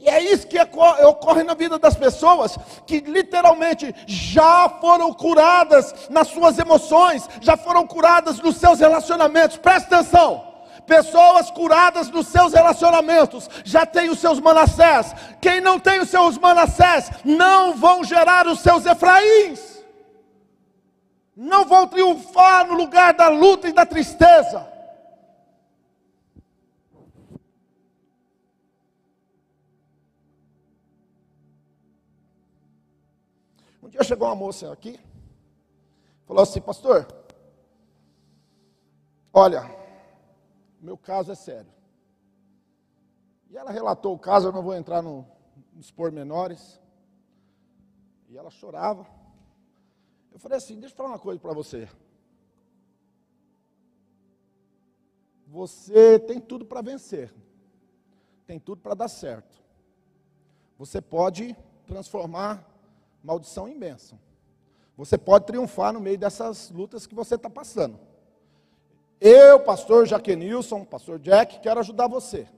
[0.01, 2.57] E é isso que ocorre na vida das pessoas
[2.87, 9.57] que literalmente já foram curadas nas suas emoções, já foram curadas nos seus relacionamentos.
[9.57, 10.47] Presta atenção.
[10.87, 15.13] Pessoas curadas nos seus relacionamentos já têm os seus manassés.
[15.41, 19.85] Quem não tem os seus manassés não vão gerar os seus Efraíns.
[21.37, 24.78] Não vão triunfar no lugar da luta e da tristeza.
[33.99, 34.99] Dia chegou uma moça aqui,
[36.25, 37.07] falou assim, pastor,
[39.33, 39.63] olha,
[40.81, 41.71] meu caso é sério.
[43.51, 45.27] E ela relatou o caso, eu não vou entrar no,
[45.73, 46.81] nos pormenores.
[48.29, 49.07] E ela chorava.
[50.31, 51.89] Eu falei assim, deixa eu falar uma coisa para você.
[55.47, 57.35] Você tem tudo para vencer.
[58.47, 59.59] Tem tudo para dar certo.
[60.77, 61.57] Você pode
[61.87, 62.65] transformar
[63.23, 64.19] maldição em bênção.
[64.97, 67.99] Você pode triunfar no meio dessas lutas que você está passando.
[69.21, 72.49] Eu, pastor Jaquenilson, pastor Jack, quero ajudar você.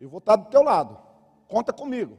[0.00, 0.96] Eu vou estar do teu lado.
[1.48, 2.18] Conta comigo.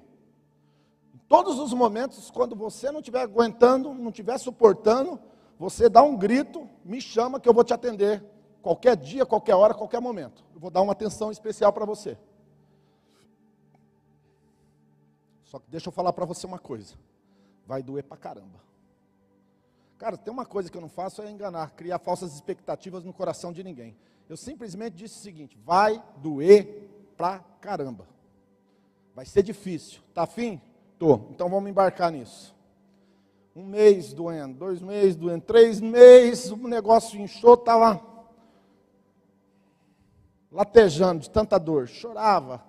[1.14, 5.18] Em todos os momentos, quando você não estiver aguentando, não estiver suportando,
[5.58, 8.24] você dá um grito, me chama que eu vou te atender.
[8.62, 10.44] Qualquer dia, qualquer hora, qualquer momento.
[10.54, 12.18] Eu vou dar uma atenção especial para você.
[15.44, 16.96] Só que deixa eu falar para você uma coisa
[17.66, 18.60] vai doer pra caramba.
[20.02, 23.54] Cara, tem uma coisa que eu não faço é enganar, criar falsas expectativas no coração
[23.54, 23.96] de ninguém.
[24.28, 28.08] Eu simplesmente disse o seguinte: vai doer pra caramba.
[29.14, 30.02] Vai ser difícil.
[30.14, 30.60] Tá afim?
[30.98, 31.28] Tô.
[31.30, 32.56] Então vamos embarcar nisso.
[33.56, 38.02] Um mês doendo, dois meses doendo, três meses, o negócio inchou, estava
[40.52, 42.64] latejando de tanta dor, chorava.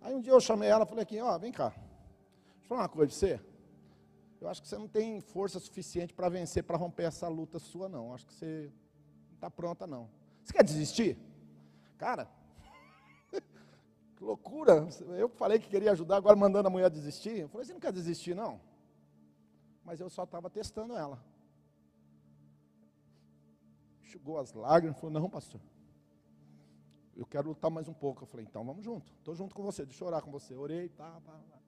[0.00, 1.82] Aí um dia eu chamei ela falei aqui, ó, vem cá, deixa
[2.62, 3.53] eu falar uma coisa para você
[4.44, 7.88] eu acho que você não tem força suficiente para vencer, para romper essa luta sua,
[7.88, 8.08] não.
[8.08, 8.70] Eu acho que você
[9.28, 10.10] não está pronta, não.
[10.42, 11.16] Você quer desistir?
[11.96, 12.28] Cara,
[14.14, 14.86] que loucura.
[15.16, 17.38] Eu falei que queria ajudar, agora mandando a mulher desistir.
[17.38, 18.60] Eu falei, você não quer desistir, não?
[19.82, 21.24] Mas eu só estava testando ela.
[24.02, 25.60] Chegou as lágrimas, falou, não, pastor.
[27.16, 28.24] Eu quero lutar mais um pouco.
[28.24, 29.10] Eu falei, então vamos junto.
[29.14, 30.54] Estou junto com você, deixa eu orar com você.
[30.54, 31.63] Orei, tá, tá, tá.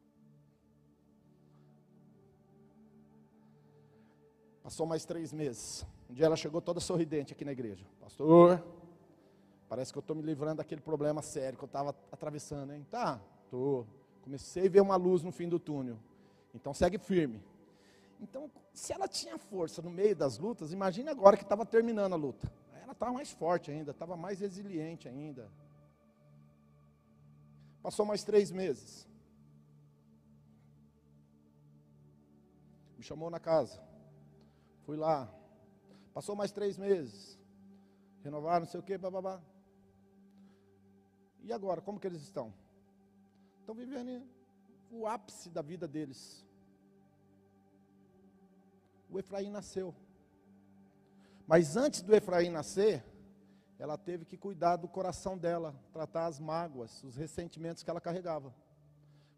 [4.66, 5.86] Passou mais três meses.
[6.10, 7.86] Um dia ela chegou toda sorridente aqui na igreja.
[8.00, 8.60] Pastor,
[9.68, 12.84] parece que eu estou me livrando daquele problema sério que eu estava atravessando, hein?
[12.90, 13.86] Tá, tô.
[14.22, 15.96] Comecei a ver uma luz no fim do túnel.
[16.52, 17.40] Então segue firme.
[18.20, 22.16] Então, se ela tinha força no meio das lutas, imagine agora que estava terminando a
[22.16, 22.52] luta.
[22.82, 25.48] Ela estava mais forte ainda, estava mais resiliente ainda.
[27.84, 29.06] Passou mais três meses.
[32.98, 33.85] Me chamou na casa.
[34.86, 35.28] Fui lá.
[36.14, 37.36] Passou mais três meses.
[38.22, 39.42] renovaram, não sei o quê, bababá.
[41.42, 42.54] E agora, como que eles estão?
[43.60, 44.22] Estão vivendo
[44.90, 46.46] o ápice da vida deles.
[49.10, 49.92] O Efraim nasceu.
[51.46, 53.04] Mas antes do Efraim nascer,
[53.78, 58.54] ela teve que cuidar do coração dela, tratar as mágoas, os ressentimentos que ela carregava.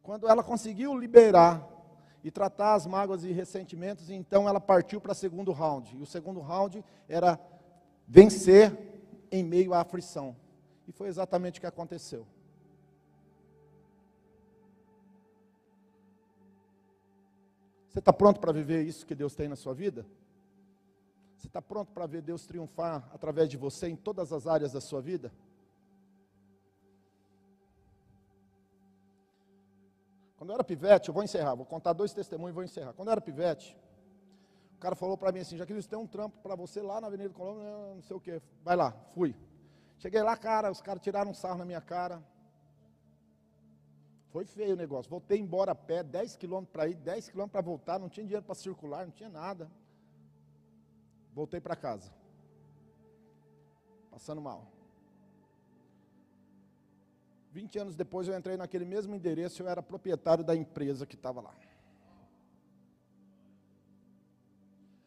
[0.02, 1.77] Quando ela conseguiu liberar
[2.28, 5.96] e tratar as mágoas e ressentimentos, então ela partiu para o segundo round.
[5.96, 7.40] E o segundo round era
[8.06, 8.76] vencer
[9.32, 10.36] em meio à aflição.
[10.86, 12.26] E foi exatamente o que aconteceu.
[17.88, 20.04] Você está pronto para viver isso que Deus tem na sua vida?
[21.38, 24.82] Você está pronto para ver Deus triunfar através de você em todas as áreas da
[24.82, 25.32] sua vida?
[30.38, 32.92] Quando eu era pivete, eu vou encerrar, vou contar dois testemunhos e vou encerrar.
[32.92, 33.76] Quando eu era pivete,
[34.76, 37.34] o cara falou para mim assim, Jaqueline, tem um trampo para você lá na Avenida
[37.34, 38.40] Colômbia, não sei o quê.
[38.62, 39.34] Vai lá, fui.
[39.98, 42.22] Cheguei lá, cara, os caras tiraram um sarro na minha cara.
[44.30, 45.10] Foi feio o negócio.
[45.10, 48.44] Voltei embora a pé, 10 quilômetros para ir, 10 quilômetros para voltar, não tinha dinheiro
[48.44, 49.68] para circular, não tinha nada.
[51.34, 52.12] Voltei para casa.
[54.08, 54.77] Passando mal.
[57.58, 61.40] 20 anos depois eu entrei naquele mesmo endereço, eu era proprietário da empresa que estava
[61.40, 61.52] lá.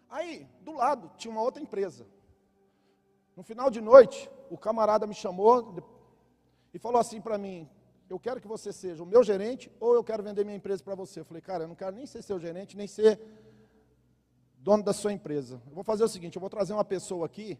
[0.09, 2.05] Aí, do lado, tinha uma outra empresa.
[3.37, 5.81] No final de noite, o camarada me chamou
[6.73, 7.69] e falou assim para mim:
[8.09, 10.93] Eu quero que você seja o meu gerente ou eu quero vender minha empresa para
[10.93, 11.21] você.
[11.21, 13.17] Eu falei, cara, eu não quero nem ser seu gerente, nem ser
[14.57, 15.61] dono da sua empresa.
[15.69, 17.57] Eu vou fazer o seguinte: eu vou trazer uma pessoa aqui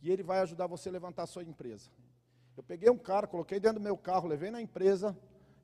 [0.00, 1.90] e ele vai ajudar você a levantar a sua empresa.
[2.56, 5.16] Eu peguei um cara, coloquei dentro do meu carro, levei na empresa.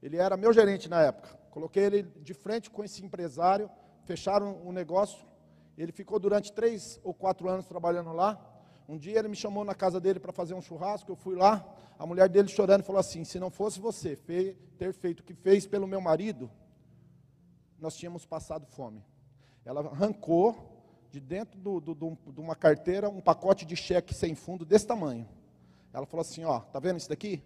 [0.02, 1.38] Ele era meu gerente na época.
[1.50, 3.70] Coloquei ele de frente com esse empresário,
[4.04, 5.24] fecharam o negócio.
[5.78, 8.38] Ele ficou durante três ou quatro anos trabalhando lá.
[8.88, 11.12] Um dia ele me chamou na casa dele para fazer um churrasco.
[11.12, 11.64] Eu fui lá.
[11.98, 15.66] A mulher dele chorando falou assim: Se não fosse você ter feito o que fez
[15.66, 16.50] pelo meu marido,
[17.78, 19.04] nós tínhamos passado fome.
[19.64, 20.56] Ela arrancou
[21.10, 24.86] de dentro do, do, do, de uma carteira um pacote de cheque sem fundo desse
[24.86, 25.28] tamanho.
[25.92, 27.42] Ela falou assim: Ó, tá vendo isso daqui?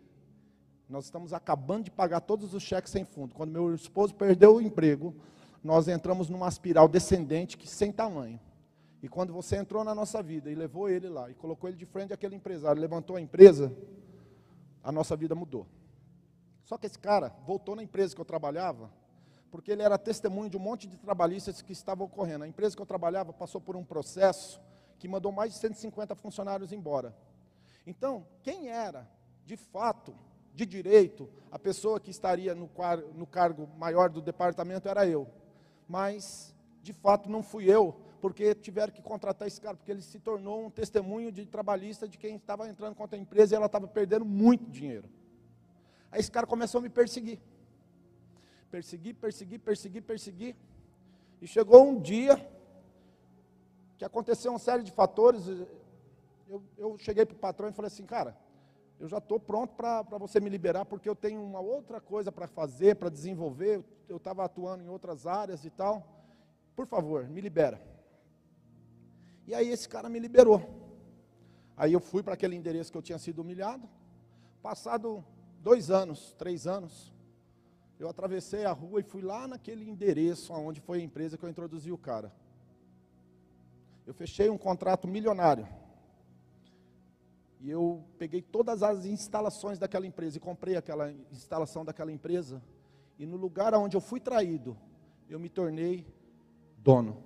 [0.88, 3.34] Nós estamos acabando de pagar todos os cheques sem fundo.
[3.34, 5.14] Quando meu esposo perdeu o emprego,
[5.62, 8.38] nós entramos numa espiral descendente que sem tamanho.
[9.03, 11.86] E quando você entrou na nossa vida e levou ele lá e colocou ele de
[11.86, 13.74] frente àquele empresário, levantou a empresa,
[14.82, 15.66] a nossa vida mudou.
[16.64, 18.90] Só que esse cara voltou na empresa que eu trabalhava,
[19.51, 22.45] porque ele era testemunho de um monte de trabalhistas que estavam ocorrendo.
[22.45, 24.61] A empresa que eu trabalhava passou por um processo
[24.99, 27.14] que mandou mais de 150 funcionários embora.
[27.87, 29.09] Então, quem era,
[29.45, 30.14] de fato,
[30.55, 32.70] de direito, a pessoa que estaria no,
[33.14, 35.28] no cargo maior do departamento era eu.
[35.89, 40.18] Mas, de fato, não fui eu, porque tiveram que contratar esse cara, porque ele se
[40.18, 43.87] tornou um testemunho de trabalhista de quem estava entrando contra a empresa e ela estava
[43.87, 45.09] perdendo muito dinheiro.
[46.11, 47.41] Aí esse cara começou a me perseguir.
[48.70, 50.57] Perseguir, perseguir, perseguir, perseguir.
[51.43, 52.49] E chegou um dia
[53.99, 55.45] que aconteceu uma série de fatores,
[56.49, 58.36] eu, eu cheguei para o patrão e falei assim, cara,
[58.99, 62.47] eu já estou pronto para você me liberar, porque eu tenho uma outra coisa para
[62.47, 66.07] fazer, para desenvolver, eu estava atuando em outras áreas e tal.
[66.76, 67.80] Por favor, me libera.
[69.47, 70.62] E aí esse cara me liberou.
[71.76, 73.88] Aí eu fui para aquele endereço que eu tinha sido humilhado.
[74.62, 75.24] Passado
[75.61, 77.12] dois anos, três anos,
[77.99, 81.49] eu atravessei a rua e fui lá naquele endereço onde foi a empresa que eu
[81.49, 82.32] introduzi o cara.
[84.07, 85.66] Eu fechei um contrato milionário
[87.64, 92.62] e eu peguei todas as instalações daquela empresa e comprei aquela instalação daquela empresa.
[93.18, 94.76] E no lugar onde eu fui traído,
[95.30, 96.06] eu me tornei
[96.76, 97.24] dono.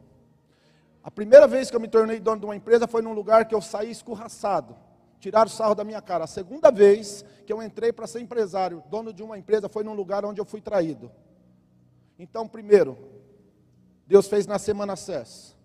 [1.02, 3.54] A primeira vez que eu me tornei dono de uma empresa foi num lugar que
[3.54, 4.76] eu saí escorraçado.
[5.18, 6.22] Tiraram o sarro da minha cara.
[6.22, 9.92] A segunda vez que eu entrei para ser empresário, dono de uma empresa, foi num
[9.92, 11.10] lugar onde eu fui traído.
[12.16, 12.96] Então, primeiro,
[14.06, 15.56] Deus fez na semana SES.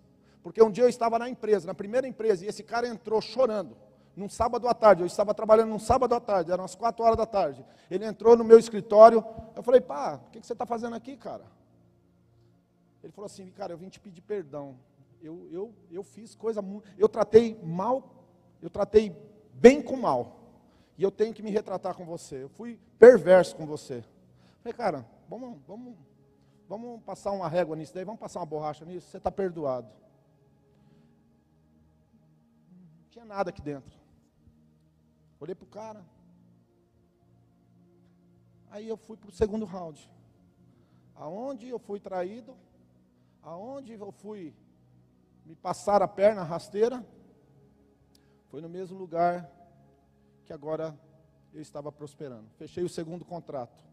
[0.42, 3.76] Porque um dia eu estava na empresa, na primeira empresa, e esse cara entrou chorando
[4.16, 5.02] num sábado à tarde.
[5.02, 7.64] Eu estava trabalhando num sábado à tarde, eram as quatro horas da tarde.
[7.90, 9.24] Ele entrou no meu escritório.
[9.54, 11.44] Eu falei, pá, o que, que você está fazendo aqui, cara?
[13.02, 14.76] Ele falou assim, cara, eu vim te pedir perdão.
[15.22, 16.88] Eu, eu, eu fiz coisa muito.
[16.98, 18.24] Eu tratei mal,
[18.62, 19.14] eu tratei
[19.54, 20.40] bem com mal.
[20.96, 22.44] E eu tenho que me retratar com você.
[22.44, 23.98] Eu fui perverso com você.
[23.98, 25.94] Eu falei, cara, vamos, vamos,
[26.68, 29.88] vamos passar uma régua nisso daí, vamos passar uma borracha nisso, você está perdoado.
[32.70, 34.03] Não tinha nada aqui dentro.
[35.44, 36.02] Olhei para o cara.
[38.70, 40.10] Aí eu fui para o segundo round.
[41.14, 42.56] Aonde eu fui traído,
[43.42, 44.54] aonde eu fui
[45.44, 47.04] me passar a perna rasteira,
[48.48, 49.50] Foi no mesmo lugar
[50.46, 50.98] que agora
[51.52, 52.48] eu estava prosperando.
[52.56, 53.84] Fechei o segundo contrato,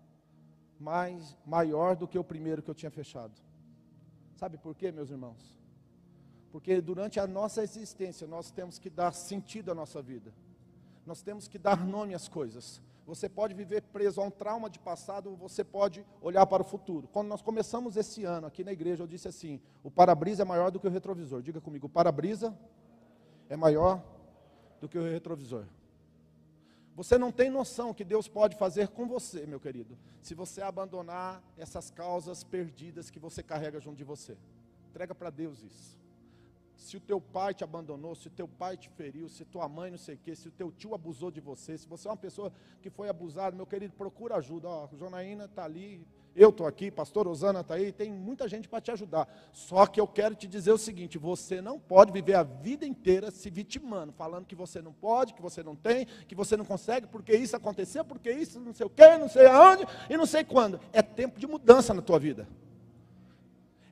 [0.80, 3.34] mais maior do que o primeiro que eu tinha fechado.
[4.36, 5.58] Sabe por quê, meus irmãos?
[6.50, 10.32] Porque durante a nossa existência nós temos que dar sentido à nossa vida.
[11.06, 12.82] Nós temos que dar nome às coisas.
[13.06, 16.66] Você pode viver preso a um trauma de passado, ou você pode olhar para o
[16.66, 17.08] futuro.
[17.08, 20.72] Quando nós começamos esse ano aqui na igreja, eu disse assim: o para-brisa é maior
[20.72, 21.42] do que o retrovisor.
[21.42, 22.58] Diga comigo, o para-brisa
[23.50, 24.02] é maior
[24.80, 25.66] do que o retrovisor.
[26.96, 31.42] Você não tem noção que Deus pode fazer com você, meu querido, se você abandonar
[31.58, 34.38] essas causas perdidas que você carrega junto de você.
[34.90, 36.01] Entrega para Deus isso
[36.82, 39.92] se o teu pai te abandonou, se o teu pai te feriu, se tua mãe
[39.92, 42.18] não sei o quê, se o teu tio abusou de você, se você é uma
[42.18, 42.52] pessoa
[42.82, 44.68] que foi abusada, meu querido, procura ajuda.
[44.68, 46.04] Ó, Jonaína está ali,
[46.36, 49.28] eu estou aqui, pastor Osana está aí, tem muita gente para te ajudar.
[49.54, 53.30] Só que eu quero te dizer o seguinte: você não pode viver a vida inteira
[53.30, 57.06] se vitimando, falando que você não pode, que você não tem, que você não consegue,
[57.06, 60.44] porque isso aconteceu, porque isso não sei o quê, não sei aonde e não sei
[60.44, 60.80] quando.
[60.92, 62.48] É tempo de mudança na tua vida.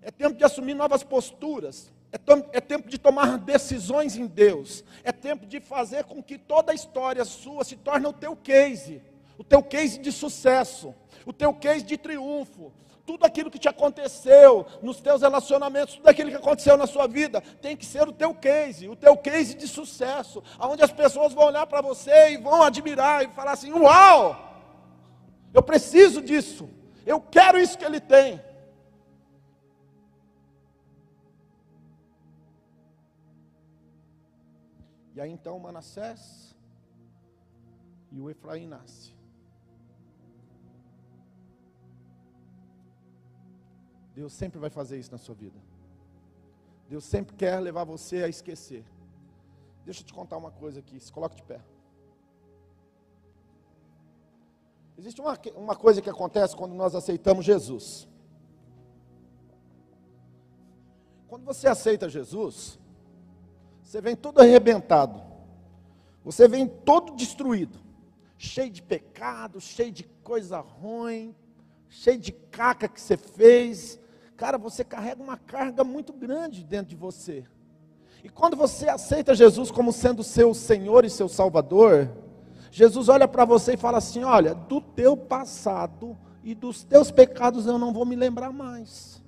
[0.01, 1.93] É tempo de assumir novas posturas.
[2.11, 4.83] É, é tempo de tomar decisões em Deus.
[5.03, 9.01] É tempo de fazer com que toda a história sua se torne o teu case,
[9.37, 10.93] o teu case de sucesso,
[11.25, 12.73] o teu case de triunfo.
[13.05, 17.41] Tudo aquilo que te aconteceu nos teus relacionamentos, tudo aquilo que aconteceu na sua vida,
[17.59, 21.45] tem que ser o teu case, o teu case de sucesso, aonde as pessoas vão
[21.45, 24.47] olhar para você e vão admirar e falar assim: "Uau!
[25.51, 26.69] Eu preciso disso.
[27.03, 28.39] Eu quero isso que ele tem".
[35.19, 36.55] E aí então Manassés
[38.09, 39.13] e o Efraim nasce.
[44.15, 45.59] Deus sempre vai fazer isso na sua vida.
[46.87, 48.85] Deus sempre quer levar você a esquecer.
[49.83, 51.59] Deixa eu te contar uma coisa aqui, se coloca de pé.
[54.97, 58.07] Existe uma, uma coisa que acontece quando nós aceitamos Jesus.
[61.27, 62.78] Quando você aceita Jesus,
[63.89, 65.19] você vem todo arrebentado.
[66.23, 67.79] Você vem todo destruído.
[68.37, 71.35] Cheio de pecado, cheio de coisa ruim,
[71.89, 73.99] cheio de caca que você fez.
[74.37, 77.43] Cara, você carrega uma carga muito grande dentro de você.
[78.23, 82.11] E quando você aceita Jesus como sendo seu Senhor e seu Salvador,
[82.69, 87.65] Jesus olha para você e fala assim: Olha, do teu passado e dos teus pecados
[87.65, 89.18] eu não vou me lembrar mais.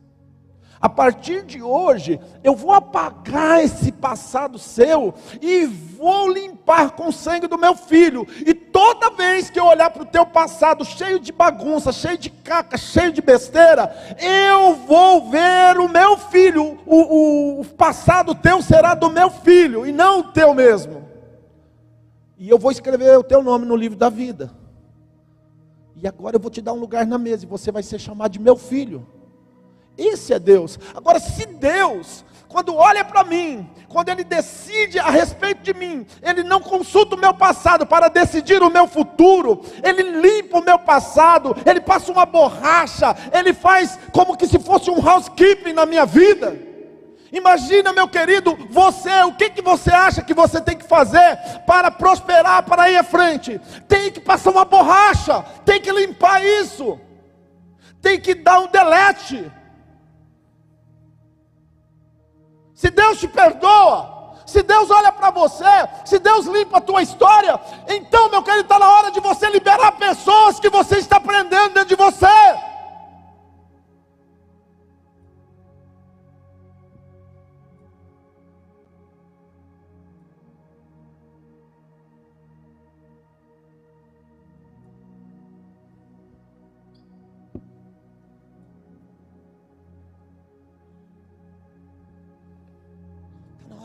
[0.81, 7.13] A partir de hoje, eu vou apagar esse passado seu e vou limpar com o
[7.13, 8.27] sangue do meu filho.
[8.39, 12.31] E toda vez que eu olhar para o teu passado cheio de bagunça, cheio de
[12.31, 16.79] caca, cheio de besteira, eu vou ver o meu filho.
[16.87, 21.07] O, o, o passado teu será do meu filho e não o teu mesmo.
[22.39, 24.49] E eu vou escrever o teu nome no livro da vida.
[25.95, 28.31] E agora eu vou te dar um lugar na mesa e você vai ser chamado
[28.31, 29.05] de meu filho.
[30.07, 30.79] Esse é Deus.
[30.95, 36.43] Agora, se Deus, quando olha para mim, quando Ele decide a respeito de mim, Ele
[36.43, 41.55] não consulta o meu passado para decidir o meu futuro, Ele limpa o meu passado,
[41.65, 46.71] Ele passa uma borracha, Ele faz como que se fosse um housekeeping na minha vida.
[47.31, 51.89] Imagina, meu querido, você, o que, que você acha que você tem que fazer para
[51.89, 53.59] prosperar, para ir à frente?
[53.87, 56.99] Tem que passar uma borracha, tem que limpar isso,
[58.01, 59.49] tem que dar um delete.
[62.81, 67.59] Se Deus te perdoa, se Deus olha para você, se Deus limpa a tua história,
[67.87, 71.89] então, meu querido, está na hora de você liberar pessoas que você está prendendo dentro
[71.89, 72.25] de você.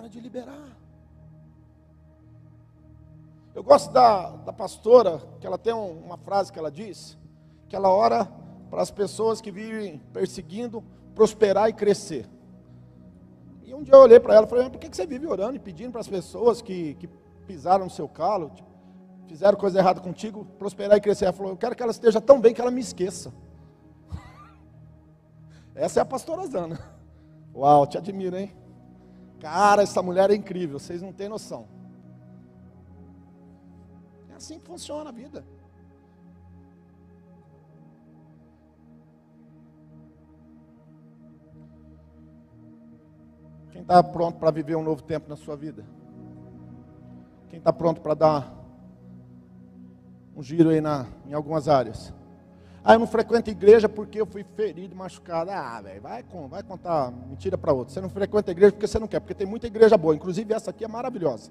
[0.08, 0.76] De liberar.
[3.56, 7.16] Eu gosto da, da pastora, que ela tem uma frase que ela diz,
[7.68, 8.28] que ela ora
[8.70, 10.84] para as pessoas que vivem perseguindo,
[11.14, 12.28] prosperar e crescer.
[13.64, 15.58] E um dia eu olhei para ela e falei, por que você vive orando e
[15.58, 17.08] pedindo para as pessoas que, que
[17.46, 18.68] pisaram no seu calo, tipo,
[19.26, 21.24] fizeram coisa errada contigo, prosperar e crescer?
[21.24, 23.32] Ela falou, eu quero que ela esteja tão bem que ela me esqueça.
[25.74, 26.78] Essa é a pastora Zana.
[27.54, 28.54] Uau, te admiro, hein?
[29.40, 31.66] Cara, essa mulher é incrível, vocês não têm noção.
[34.30, 35.44] É assim que funciona a vida.
[43.70, 45.84] Quem está pronto para viver um novo tempo na sua vida?
[47.50, 48.54] Quem está pronto para dar
[50.34, 52.12] um giro aí na, em algumas áreas?
[52.88, 55.50] Ah, eu não frequento igreja porque eu fui ferido, machucado.
[55.50, 57.92] Ah, velho, vai, vai contar mentira para outro.
[57.92, 60.14] Você não frequenta igreja porque você não quer, porque tem muita igreja boa.
[60.14, 61.50] Inclusive essa aqui é maravilhosa.